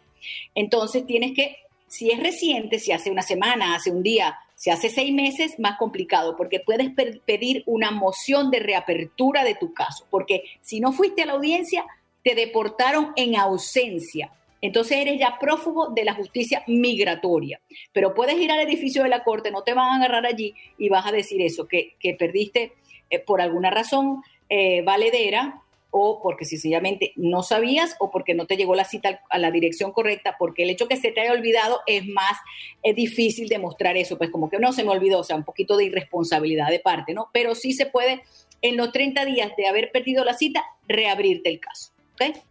[0.55, 1.57] Entonces tienes que,
[1.87, 5.79] si es reciente, si hace una semana, hace un día, si hace seis meses, más
[5.79, 6.91] complicado, porque puedes
[7.25, 11.87] pedir una moción de reapertura de tu caso, porque si no fuiste a la audiencia,
[12.23, 14.33] te deportaron en ausencia.
[14.63, 17.61] Entonces eres ya prófugo de la justicia migratoria.
[17.93, 20.89] Pero puedes ir al edificio de la corte, no te van a agarrar allí y
[20.89, 22.73] vas a decir eso, que, perdiste
[23.09, 28.57] eh, por alguna razón eh, valedera o porque sencillamente no sabías o porque no te
[28.57, 31.81] llegó la cita a la dirección correcta, porque el hecho que se te haya olvidado
[31.87, 32.37] es más
[32.83, 35.77] es difícil demostrar eso, pues como que no se me olvidó, o sea, un poquito
[35.77, 37.29] de irresponsabilidad de parte, ¿no?
[37.33, 38.23] Pero sí se puede
[38.63, 41.91] en los 30 días de haber perdido la cita reabrirte el caso.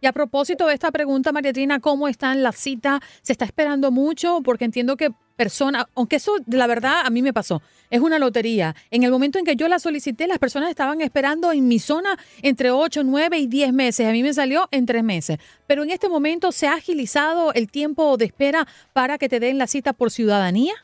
[0.00, 3.00] Y a propósito de esta pregunta, Mariatrina, ¿cómo están las citas?
[3.22, 4.40] ¿Se está esperando mucho?
[4.42, 8.74] Porque entiendo que personas, aunque eso la verdad a mí me pasó, es una lotería.
[8.90, 12.18] En el momento en que yo la solicité, las personas estaban esperando en mi zona
[12.42, 14.06] entre 8, 9 y 10 meses.
[14.06, 15.38] A mí me salió en 3 meses.
[15.66, 19.58] Pero en este momento se ha agilizado el tiempo de espera para que te den
[19.58, 20.74] la cita por ciudadanía.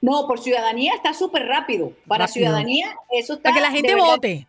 [0.00, 1.92] No, por ciudadanía está súper rápido.
[2.06, 3.50] Para ciudadanía, eso está.
[3.50, 4.46] Para que la gente vote.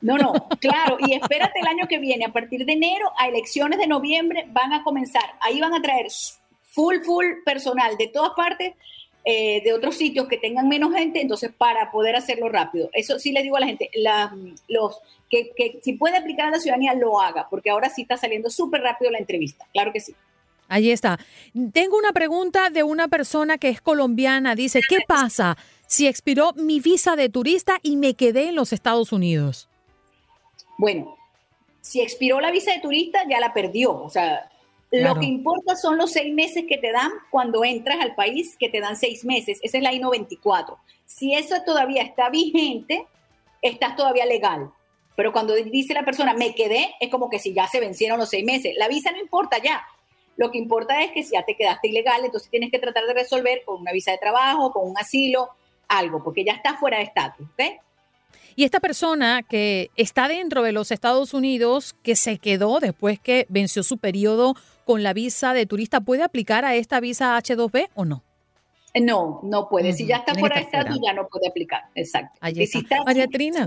[0.00, 3.78] No, no, claro, y espérate el año que viene, a partir de enero a elecciones
[3.78, 6.06] de noviembre van a comenzar, ahí van a traer
[6.62, 8.74] full, full personal de todas partes,
[9.24, 12.88] eh, de otros sitios que tengan menos gente, entonces para poder hacerlo rápido.
[12.94, 13.90] Eso sí le digo a la gente,
[14.68, 18.16] los que, que si puede aplicar a la ciudadanía, lo haga, porque ahora sí está
[18.16, 20.14] saliendo súper rápido la entrevista, claro que sí.
[20.68, 21.18] Ahí está.
[21.72, 24.54] Tengo una pregunta de una persona que es colombiana.
[24.54, 25.58] Dice, ¿qué pasa
[25.88, 29.69] si expiró mi visa de turista y me quedé en los Estados Unidos?
[30.80, 31.18] Bueno,
[31.82, 34.02] si expiró la visa de turista, ya la perdió.
[34.02, 34.50] O sea,
[34.90, 38.70] lo que importa son los seis meses que te dan cuando entras al país, que
[38.70, 39.60] te dan seis meses.
[39.62, 40.78] Esa es la I-94.
[41.04, 43.06] Si eso todavía está vigente,
[43.60, 44.72] estás todavía legal.
[45.16, 48.30] Pero cuando dice la persona, me quedé, es como que si ya se vencieron los
[48.30, 48.74] seis meses.
[48.78, 49.84] La visa no importa ya.
[50.38, 53.12] Lo que importa es que si ya te quedaste ilegal, entonces tienes que tratar de
[53.12, 55.50] resolver con una visa de trabajo, con un asilo,
[55.88, 57.46] algo, porque ya está fuera de estatus.
[57.52, 57.76] ¿okay?
[58.56, 63.46] Y esta persona que está dentro de los Estados Unidos, que se quedó después que
[63.48, 68.04] venció su periodo con la visa de turista, ¿puede aplicar a esta visa H2B o
[68.04, 68.22] no?
[69.00, 69.92] No, no puede.
[69.92, 71.84] Si ya está fuera de estatus, ya no puede aplicar.
[71.94, 72.38] Exacto.
[72.52, 73.66] Si está, María Trina.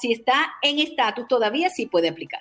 [0.00, 2.40] si está en estatus todavía, sí puede aplicar.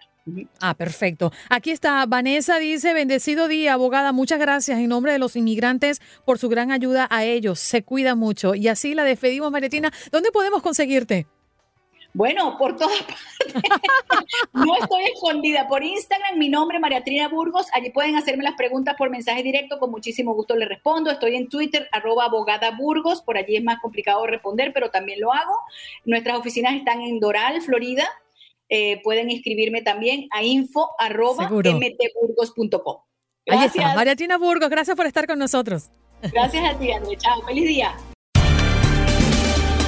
[0.60, 1.32] Ah, perfecto.
[1.50, 2.06] Aquí está.
[2.08, 4.12] Vanessa dice, bendecido día, abogada.
[4.12, 7.60] Muchas gracias en nombre de los inmigrantes por su gran ayuda a ellos.
[7.60, 8.56] Se cuida mucho.
[8.56, 9.92] Y así la despedimos, Maretina.
[10.12, 11.28] ¿Dónde podemos conseguirte?
[12.16, 13.74] Bueno, por todas partes.
[14.54, 15.68] no estoy escondida.
[15.68, 17.68] Por Instagram, mi nombre es María Trina Burgos.
[17.74, 19.78] Allí pueden hacerme las preguntas por mensaje directo.
[19.80, 21.12] Con muchísimo gusto les respondo.
[21.12, 23.22] Estoy en Twitter, arroba abogada Burgos.
[23.22, 25.56] Por allí es más complicado responder, pero también lo hago.
[26.06, 28.08] Nuestras oficinas están en Doral, Florida.
[28.70, 32.98] Eh, pueden escribirme también a info arroba mtburgos.com.
[33.48, 34.70] Ahí está, María Trina Burgos.
[34.70, 35.92] Gracias por estar con nosotros.
[36.22, 37.16] Gracias a ti, André.
[37.18, 37.42] Chao.
[37.46, 37.96] Feliz día.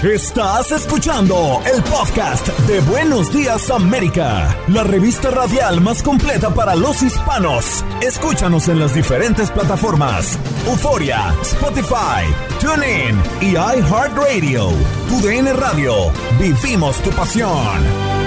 [0.03, 7.01] Estás escuchando el podcast de Buenos Días América, la revista radial más completa para los
[7.01, 7.83] hispanos.
[7.99, 10.37] Escúchanos en las diferentes plataformas:
[10.67, 12.23] Euforia, Spotify,
[12.61, 14.69] TuneIn y iHeartRadio.
[15.09, 16.11] Tu DN Radio.
[16.39, 18.26] Vivimos tu pasión.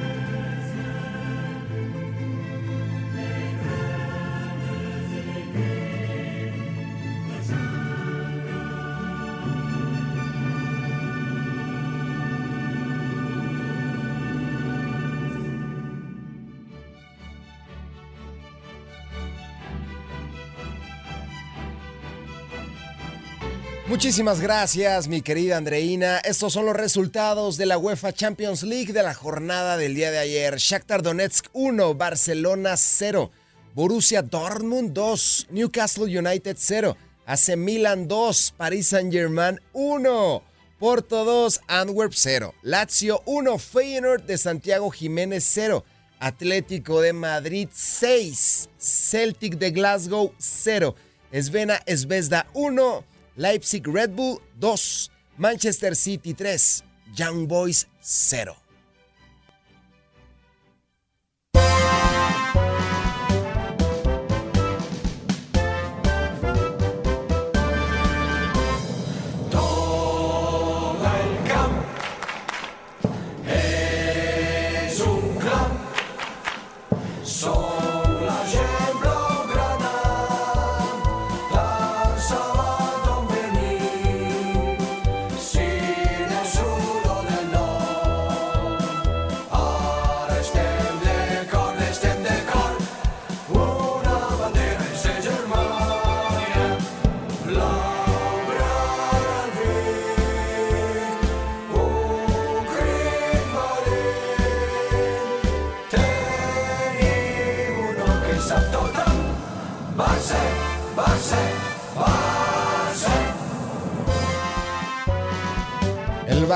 [23.91, 26.19] Muchísimas gracias, mi querida Andreina.
[26.19, 30.17] Estos son los resultados de la UEFA Champions League de la jornada del día de
[30.17, 30.55] ayer.
[30.55, 33.31] Shakhtar Donetsk 1, Barcelona 0,
[33.75, 40.41] Borussia Dortmund 2, Newcastle United 0, AC Milan 2, Paris Saint-Germain 1,
[40.79, 45.83] Porto 2, Antwerp 0, Lazio 1, Feyenoord de Santiago Jiménez 0,
[46.17, 50.95] Atlético de Madrid 6, Celtic de Glasgow 0,
[51.33, 53.10] Svena Esvezda 1,
[53.41, 56.83] Leipzig Red Bull 2, Manchester City 3,
[57.17, 58.60] Young Boys 0.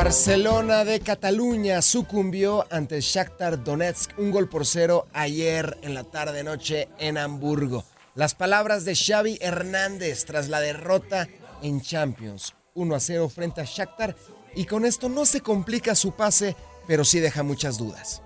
[0.06, 6.44] Barcelona de Cataluña sucumbió ante Shakhtar Donetsk un gol por cero ayer en la tarde
[6.44, 7.84] noche en Hamburgo.
[8.14, 11.28] Las palabras de Xavi Hernández tras la derrota
[11.64, 14.16] en Champions 1 a 0 frente a Shakhtar
[14.54, 18.22] y con esto no se complica su pase, pero sí deja muchas dudas.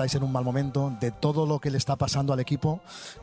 [0.00, 2.80] Estáis en un mal momento, de todo lo que le está pasando al equipo,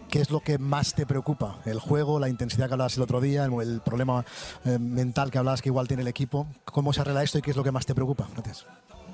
[0.10, 1.58] ¿qué es lo que más te preocupa?
[1.66, 4.24] ¿El juego, la intensidad que hablabas el otro día, el, el problema
[4.64, 6.46] eh, mental que hablabas que igual tiene el equipo?
[6.66, 8.28] ¿Cómo se arregla esto y qué es lo que más te preocupa?
[8.32, 8.68] Gracias.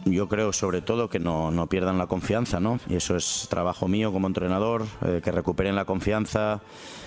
[0.06, 2.80] Yo creo sobre todo que no, no pierdan la confianza, ¿no?
[2.90, 6.62] Y eso es trabajo mío como entrenador, eh, que recuperen la confianza,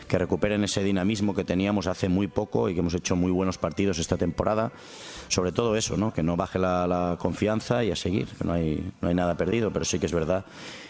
[0.09, 3.59] que recuperen ese dinamismo que teníamos hace muy poco y que hemos hecho muy buenos
[3.59, 4.73] partidos esta temporada.
[5.29, 6.13] Sobre todo eso, ¿no?
[6.13, 9.73] Que no baje la, confianza y a seguir, que no hay, no hay nada perdido,
[9.73, 10.45] pero sí que es verdad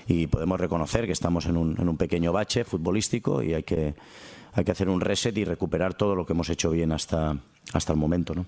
[0.07, 3.95] y podemos reconocer que estamos en un, en un pequeño bache futbolístico y hay que,
[4.53, 7.37] hay que hacer un reset y recuperar todo lo que hemos hecho bien hasta,
[7.73, 8.47] hasta el momento, ¿no?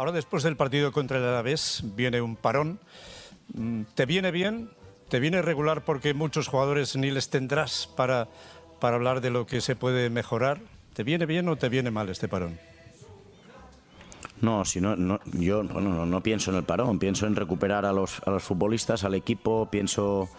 [0.00, 2.80] Ahora después del partido contra el Alavés viene un parón.
[3.52, 4.70] Mm, ¿Te viene bien?
[5.10, 8.26] ¿Te viene regular porque muchos jugadores ni les tendrás para,
[8.80, 10.62] para hablar de lo que se puede mejorar?
[10.94, 12.58] ¿Te viene bien o te viene mal este parón?
[14.40, 14.96] No, si no,
[15.34, 18.42] yo no, no, no pienso en el parón, pienso en recuperar a los, a los
[18.42, 20.30] futbolistas, al equipo, pienso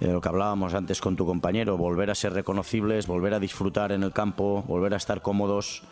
[0.00, 3.92] eh, lo que hablábamos antes con tu compañero, volver a ser reconocibles, volver a disfrutar
[3.92, 5.84] en el campo, volver a estar cómodos,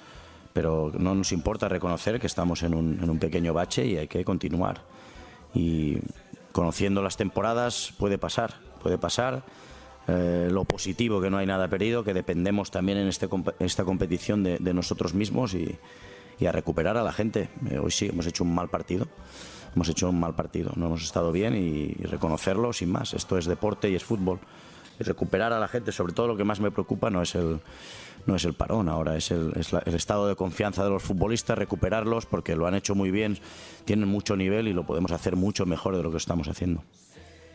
[0.59, 4.09] pero no nos importa reconocer que estamos en un, en un pequeño bache y hay
[4.09, 4.83] que continuar.
[5.55, 5.99] Y
[6.51, 9.45] conociendo las temporadas puede pasar, puede pasar.
[10.09, 13.29] Eh, lo positivo que no hay nada perdido, que dependemos también en este,
[13.61, 15.79] esta competición de, de nosotros mismos y,
[16.41, 17.51] y a recuperar a la gente.
[17.71, 19.07] Eh, hoy sí, hemos hecho un mal partido.
[19.77, 23.15] Hemos hecho un mal partido, no hemos estado bien y, y reconocerlo sin más.
[23.15, 24.41] Esto es deporte y es fútbol.
[24.99, 25.93] y recuperar a la gente.
[25.93, 27.61] Sobre todo lo que más me preocupa no es el,
[28.29, 29.53] no es el parón ahora, es, el,
[29.87, 33.39] estado de confianza de los futbolistas, recuperarlos porque lo han hecho muy bien,
[33.87, 36.85] tienen mucho nivel y lo podemos hacer mucho mejor de lo que estamos haciendo.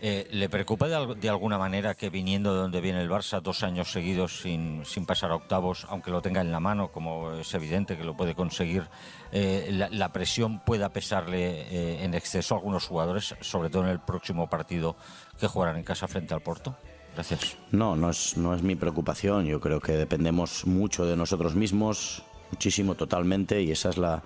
[0.02, 3.64] Eh, ¿Le preocupa de, de alguna manera que viniendo de donde viene el Barça dos
[3.64, 7.96] años seguidos sin, pasar a octavos, aunque lo tenga en la mano, como es evidente
[7.96, 8.84] que lo puede conseguir,
[9.32, 13.90] eh, la, la presión pueda pesarle eh, en exceso a algunos jugadores, sobre todo en
[13.90, 14.98] el próximo partido
[15.40, 16.76] que jugarán en casa frente al Porto?
[17.14, 17.58] Gracias.
[17.72, 19.46] No, no es, no es mi preocupación.
[19.46, 24.24] Yo creo que dependemos mucho de nosotros mismos, muchísimo, totalmente, y esa es la,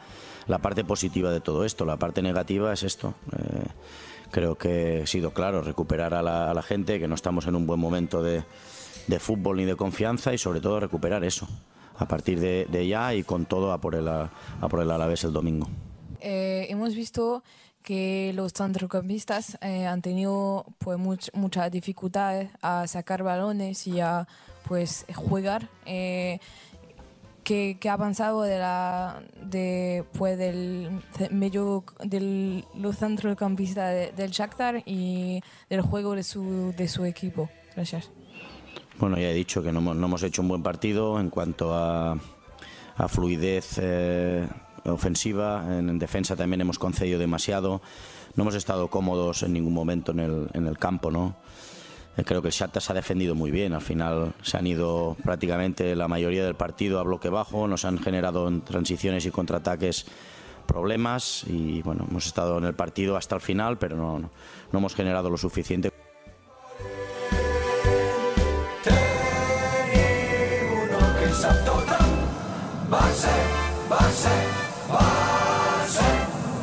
[0.47, 1.85] la parte positiva de todo esto.
[1.85, 3.13] La parte negativa es esto.
[3.33, 3.67] Eh,
[4.31, 7.55] creo que he sido claro, recuperar a la, a la gente, que no estamos en
[7.55, 8.43] un buen momento de,
[9.07, 11.47] de fútbol ni de confianza, y sobre todo recuperar eso.
[11.97, 14.29] A partir de, de ya y con todo a por el, a
[14.69, 15.67] por el Alavés el domingo.
[16.19, 17.43] Eh, hemos visto
[17.87, 24.27] que los centrocampistas eh, han tenido pues much- mucha dificultad a sacar balones y a
[24.67, 26.39] pues jugar eh,
[27.45, 30.99] que, que ha avanzado de la de pues del
[31.31, 37.49] medio del los centrocampistas de- del Shakhtar y del juego de su de su equipo.
[37.73, 38.11] Gracias.
[38.99, 41.73] Bueno, ya he dicho que no hemos, no hemos hecho un buen partido en cuanto
[41.73, 42.17] a,
[42.97, 44.45] a fluidez eh,
[44.91, 45.63] ofensiva.
[45.67, 47.81] En, en defensa también hemos concedido demasiado.
[48.35, 51.35] No hemos estado cómodos en ningún momento en el, en el campo, ¿no?
[52.17, 53.73] Eh, Creo que el Shakhtar se ha defendido muy bien.
[53.73, 57.67] Al final se han ido prácticamente la mayoría del partido a bloque bajo.
[57.67, 60.05] Nos han generado en transiciones y contraataques
[60.65, 61.45] problemas.
[61.47, 64.29] Y bueno, hemos estado en el partido hasta el final, pero no, no,
[64.71, 65.91] no hemos generado lo suficiente.
[72.89, 73.29] Barça,
[73.89, 74.56] Barça.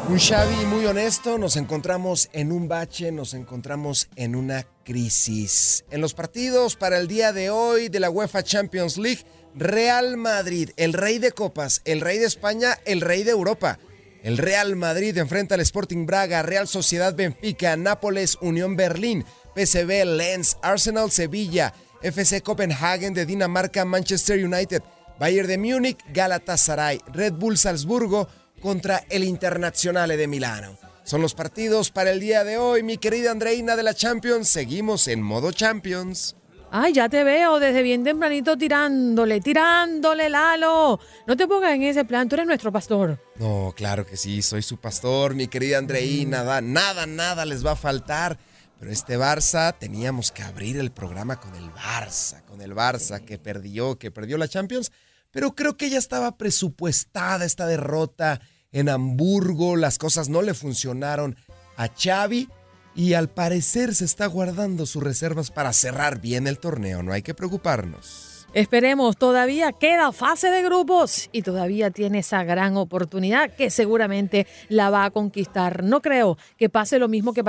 [0.07, 5.87] Un Xavi muy honesto, nos encontramos en un bache, nos encontramos en una crisis.
[5.91, 9.25] En los partidos para el día de hoy de la UEFA Champions League,
[9.55, 13.79] Real Madrid, el rey de copas, el rey de España, el rey de Europa.
[14.23, 19.25] El Real Madrid enfrenta al Sporting Braga, Real Sociedad Benfica, Nápoles, Unión Berlín,
[19.57, 24.83] PSV, Lens, Arsenal Sevilla, FC Copenhagen de Dinamarca, Manchester United,
[25.19, 28.29] Bayern de Múnich, Galatasaray, Red Bull Salzburgo
[28.65, 30.79] contra el Internazionale de Milano.
[31.05, 34.49] Son los partidos para el día de hoy, mi querida Andreina de la Champions.
[34.49, 36.35] Seguimos en modo Champions.
[36.71, 40.99] Ay, ya te veo desde bien tempranito tirándole, tirándole, Lalo.
[41.27, 43.21] No te pongas en ese plan, tú eres nuestro pastor.
[43.37, 46.39] No, claro que sí, soy su pastor, mi querida Andreina.
[46.39, 48.39] Nada, nada, nada les va a faltar.
[48.81, 53.37] Pero este Barça, teníamos que abrir el programa con el Barça, con el Barça que
[53.37, 54.91] perdió, que perdió la Champions.
[55.33, 58.41] Pero creo que ya estaba presupuestada esta derrota
[58.75, 59.77] en Hamburgo.
[59.77, 61.37] Las cosas no le funcionaron
[61.79, 62.51] a Xavi.
[62.97, 67.03] Y al parecer se está guardando sus reservas para cerrar bien el torneo.
[67.03, 68.47] No hay que preocuparnos.
[68.55, 74.91] Esperemos, todavía queda fase de grupos y todavía tiene esa gran oportunidad que seguramente la
[74.91, 75.83] va a conquistar.
[75.83, 77.43] No creo que pase lo mismo que,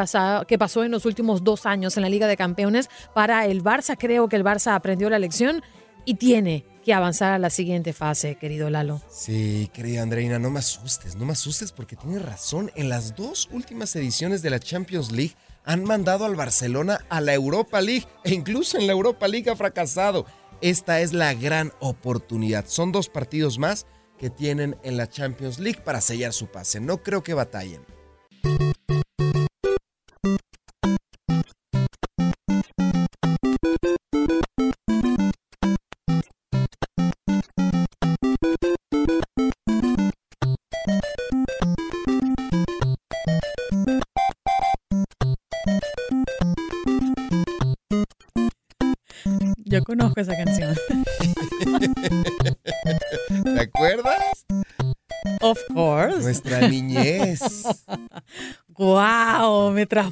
[0.48, 3.98] que pasó en los últimos dos años en la Liga de Campeones para el Barça.
[4.00, 5.62] Creo que el Barça aprendió la lección
[6.06, 9.02] y tiene que avanzar a la siguiente fase, querido Lalo.
[9.10, 12.72] Sí, querida Andreina, no me asustes, no me asustes porque tienes razón.
[12.76, 17.34] En las dos últimas ediciones de la Champions League han mandado al Barcelona a la
[17.34, 20.26] Europa League e incluso en la Europa League ha fracasado.
[20.62, 22.66] Esta es la gran oportunidad.
[22.68, 26.80] Son dos partidos más que tienen en la Champions League para sellar su pase.
[26.80, 27.95] No creo que batallen.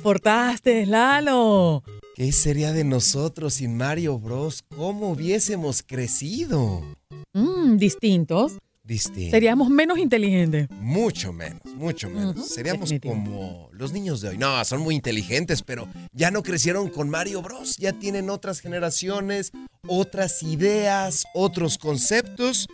[0.03, 1.81] Transportaste, Lalo.
[2.13, 4.61] ¿Qué sería de nosotros sin Mario Bros?
[4.75, 6.83] ¿Cómo hubiésemos crecido?
[7.31, 8.57] Mm, distintos.
[8.83, 9.31] Distinto.
[9.31, 10.69] Seríamos menos inteligentes.
[10.71, 12.49] Mucho menos, mucho menos.
[12.49, 14.37] Seríamos como los niños de hoy.
[14.37, 17.77] No, son muy inteligentes, pero ya no crecieron con Mario Bros.
[17.77, 19.53] Ya tienen otras generaciones,
[19.87, 22.67] otras ideas, otros conceptos,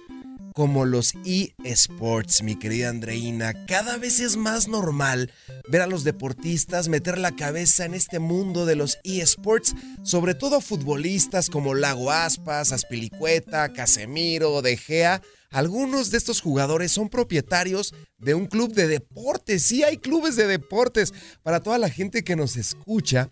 [0.59, 3.65] como los eSports, mi querida Andreina.
[3.65, 5.31] Cada vez es más normal
[5.69, 10.59] ver a los deportistas meter la cabeza en este mundo de los eSports, sobre todo
[10.59, 15.21] futbolistas como Lago Aspas, Aspilicueta, Casemiro, De Gea.
[15.49, 19.63] Algunos de estos jugadores son propietarios de un club de deportes.
[19.63, 21.13] Sí, hay clubes de deportes.
[21.41, 23.31] Para toda la gente que nos escucha,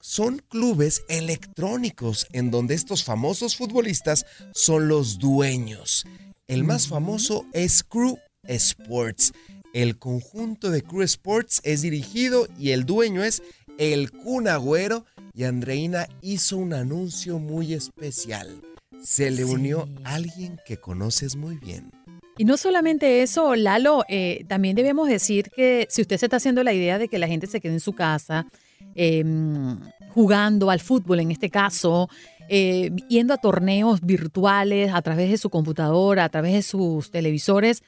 [0.00, 6.04] son clubes electrónicos en donde estos famosos futbolistas son los dueños.
[6.46, 9.32] El más famoso es Crew Sports.
[9.72, 13.42] El conjunto de Crew Sports es dirigido y el dueño es
[13.78, 18.60] el Kun Agüero y Andreina hizo un anuncio muy especial.
[19.02, 21.90] Se le unió alguien que conoces muy bien.
[22.36, 26.62] Y no solamente eso, Lalo, eh, también debemos decir que si usted se está haciendo
[26.62, 28.46] la idea de que la gente se quede en su casa
[28.94, 29.80] em,
[30.10, 32.08] jugando al fútbol, en este caso,
[32.48, 37.82] eh, yendo a torneos virtuales a través de su computadora, a través de sus televisores,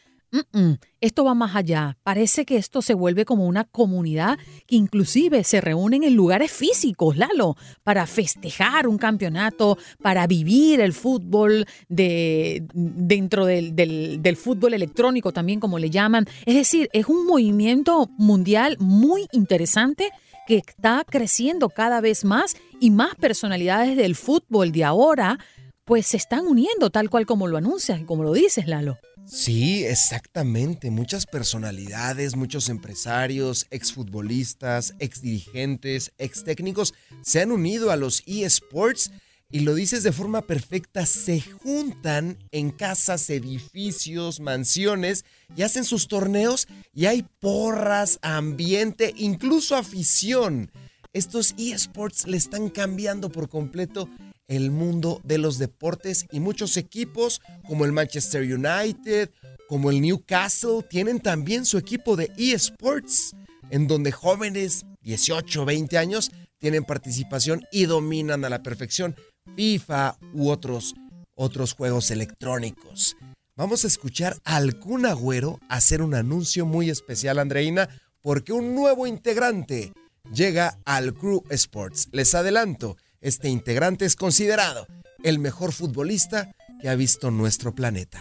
[1.01, 1.97] esto va más allá.
[2.03, 7.17] Parece que esto se vuelve como una comunidad que inclusive se reúnen en lugares físicos,
[7.17, 15.33] Lalo, para festejar un campeonato, para vivir el fútbol de, dentro del, del fútbol electrónico
[15.33, 16.27] también, como le llaman.
[16.45, 20.11] Es decir, es un movimiento mundial muy interesante
[20.47, 25.39] que está creciendo cada vez más y más personalidades del fútbol de ahora
[25.85, 28.99] pues se están uniendo tal cual como lo anuncias, como lo dices, Lalo.
[29.25, 30.91] Sí, exactamente.
[30.91, 39.13] Muchas personalidades, muchos empresarios, exfutbolistas, exdirigentes, ex técnicos se han unido a los eSports
[39.49, 45.25] y lo dices de forma perfecta, se juntan en casas, edificios, mansiones
[45.57, 50.73] y hacen sus torneos y hay porras, ambiente, incluso afición.
[51.17, 54.11] Estos eSports le están cambiando por completo
[54.49, 59.31] el mundo de los deportes y muchos equipos como el Manchester United,
[59.67, 63.35] como el Newcastle, tienen también su equipo de eSports,
[63.71, 69.17] en donde jóvenes, 18, 20 años, tienen participación y dominan a la perfección
[69.57, 70.95] FIFA u otros,
[71.35, 73.17] otros juegos electrónicos.
[73.57, 77.89] Vamos a escuchar al Kun Agüero hacer un anuncio muy especial, Andreina,
[78.21, 79.95] porque un nuevo integrante
[80.33, 82.09] llega al Crew Sports.
[82.13, 84.87] Les adelanto, este integrante es considerado
[85.23, 88.21] el mejor futbolista que ha visto nuestro planeta.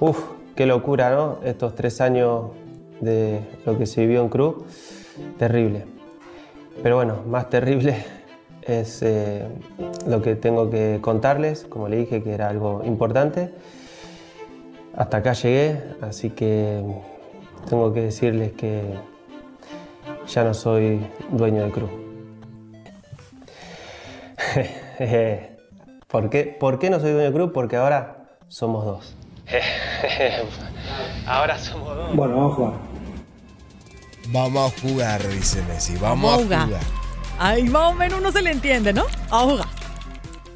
[0.00, 0.18] Uf,
[0.56, 1.40] qué locura, ¿no?
[1.44, 2.50] Estos tres años
[3.00, 4.64] de lo que se vivió en Cruz,
[5.38, 5.84] terrible.
[6.82, 8.04] Pero bueno, más terrible
[8.62, 9.46] es eh,
[10.06, 13.50] lo que tengo que contarles, como le dije que era algo importante.
[14.96, 16.82] Hasta acá llegué, así que
[17.68, 18.82] tengo que decirles que
[20.26, 21.90] ya no soy dueño de Cruz.
[26.08, 27.52] ¿Por qué, ¿Por qué no soy dueño del club?
[27.52, 29.16] Porque ahora somos dos.
[31.26, 32.14] ahora somos dos.
[32.14, 32.74] Bueno, vamos a jugar.
[34.28, 35.96] Vamos a jugar, dice Messi.
[35.96, 36.80] Vamos, a jugar.
[37.38, 39.04] Ahí más o menos uno se le entiende, ¿no?
[39.30, 39.66] A jugar.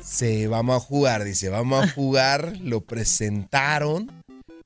[0.03, 1.49] Sí, vamos a jugar, dice.
[1.49, 2.57] Vamos a jugar.
[2.61, 4.11] Lo presentaron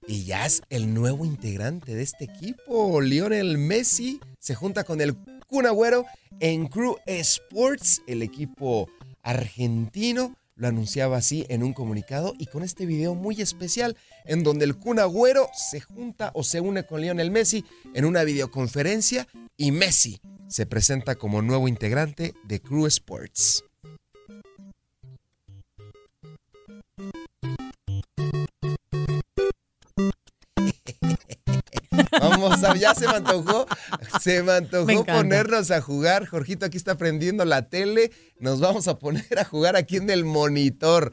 [0.07, 3.01] y ya es el nuevo integrante de este equipo.
[3.01, 5.15] Lionel Messi se junta con el
[5.47, 6.05] Kun Agüero
[6.41, 8.91] en Crew Sports, el equipo
[9.23, 14.65] argentino lo anunciaba así en un comunicado y con este video muy especial en donde
[14.65, 17.65] el Kun Agüero se junta o se une con Lionel Messi
[17.95, 23.65] en una videoconferencia y Messi se presenta como nuevo integrante de Crew Sports.
[32.23, 33.67] Vamos a, ya se me antojó,
[34.21, 36.27] se me antojó ponernos a jugar.
[36.27, 38.13] Jorgito aquí está prendiendo la tele.
[38.39, 41.13] Nos vamos a poner a jugar aquí en el monitor.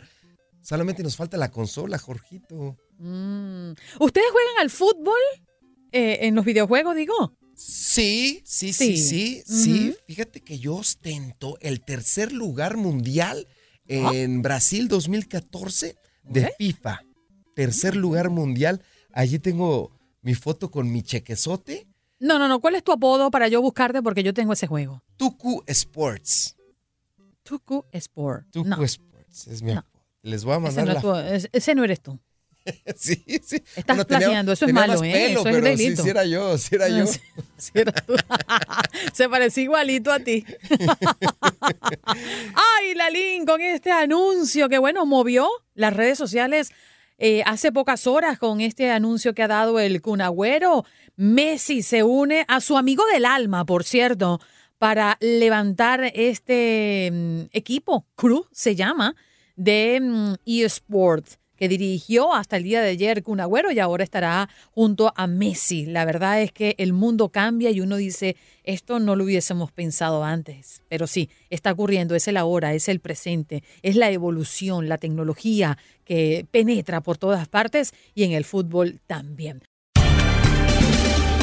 [0.62, 2.78] Solamente nos falta la consola, Jorgito.
[3.00, 3.72] Mm.
[4.00, 5.20] ¿Ustedes juegan al fútbol
[5.92, 7.36] eh, en los videojuegos, digo?
[7.56, 9.96] Sí, sí, sí, sí, sí.
[10.08, 13.48] Fíjate que yo ostento el tercer lugar mundial
[13.86, 17.02] en Brasil 2014 de FIFA.
[17.56, 18.82] Tercer lugar mundial.
[19.12, 19.92] Allí tengo
[20.22, 21.88] mi foto con mi chequezote.
[22.20, 22.60] No, no, no.
[22.60, 24.02] ¿Cuál es tu apodo para yo buscarte?
[24.02, 25.02] Porque yo tengo ese juego.
[25.18, 26.56] Tuku Sports.
[27.44, 28.52] Tuku Sport.
[28.52, 29.48] Tuku Sports.
[29.48, 30.04] Es mi apodo.
[30.22, 31.36] Les voy a mandar ese no, la...
[31.52, 32.20] ese no eres tú.
[32.96, 33.64] sí, sí.
[33.76, 35.34] Estás plagiando, eso es malo, ¿eh?
[35.34, 35.98] eso es delito.
[35.98, 37.06] Sí, sí era yo, sí era yo.
[37.58, 38.16] Sí, era tú.
[39.14, 40.46] Se parecía igualito a ti.
[42.06, 46.72] Ay, Lalín, con este anuncio que, bueno, movió las redes sociales
[47.20, 50.86] eh, hace pocas horas con este anuncio que ha dado el Cunagüero.
[51.18, 54.40] Messi se une a su amigo del alma, por cierto,
[54.78, 59.16] para levantar este mm, equipo, Crew se llama,
[59.58, 65.12] de mm, eSports que dirigió hasta el día de ayer Kun y ahora estará junto
[65.16, 65.86] a Messi.
[65.86, 70.24] La verdad es que el mundo cambia y uno dice, esto no lo hubiésemos pensado
[70.24, 74.98] antes, pero sí, está ocurriendo, es el ahora, es el presente, es la evolución, la
[74.98, 79.62] tecnología que penetra por todas partes y en el fútbol también.